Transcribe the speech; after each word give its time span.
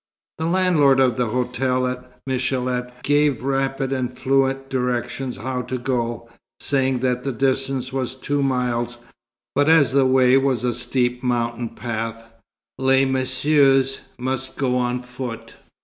The 0.39 0.47
landlord 0.47 0.99
of 0.99 1.15
the 1.15 1.27
hotel 1.27 1.85
at 1.85 2.25
Michélet 2.27 3.03
gave 3.03 3.43
rapid 3.43 3.93
and 3.93 4.11
fluent 4.11 4.67
directions 4.67 5.37
how 5.37 5.61
to 5.61 5.77
go, 5.77 6.27
saying 6.59 7.01
that 7.01 7.23
the 7.23 7.31
distance 7.31 7.93
was 7.93 8.15
two 8.15 8.41
miles, 8.41 8.97
but 9.53 9.69
as 9.69 9.91
the 9.91 10.07
way 10.07 10.37
was 10.37 10.63
a 10.63 10.73
steep 10.73 11.21
mountain 11.21 11.69
path, 11.69 12.23
les 12.79 13.05
messieurs 13.05 13.99
must 14.17 14.57
go 14.57 14.75
on 14.75 15.03
foot. 15.03 15.57